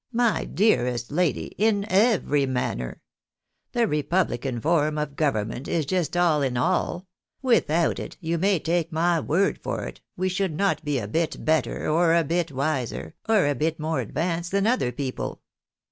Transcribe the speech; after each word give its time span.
my 0.13 0.45
dearest 0.45 1.11
lady, 1.11 1.53
in 1.59 1.85
every 1.87 2.47
manner! 2.47 2.99
The 3.73 3.85
republican 3.85 4.59
form 4.59 4.97
of 4.97 5.15
government 5.15 5.67
is 5.67 5.85
just 5.85 6.17
all 6.17 6.41
in 6.41 6.57
all; 6.57 7.05
without 7.43 7.99
it, 7.99 8.17
you 8.19 8.39
may 8.39 8.57
take 8.57 8.91
my 8.91 9.19
word 9.19 9.59
for 9.61 9.83
it, 9.83 10.01
we 10.17 10.27
should 10.27 10.57
not 10.57 10.83
be 10.83 10.97
a 10.97 11.07
bit 11.07 11.45
better, 11.45 11.87
or 11.87 12.15
a 12.15 12.23
bit 12.23 12.51
wiser, 12.51 13.13
or 13.29 13.45
a 13.45 13.53
bit 13.53 13.79
more 13.79 13.99
advanced 13.99 14.49
than 14.49 14.65
other 14.65 14.91
people. 14.91 15.43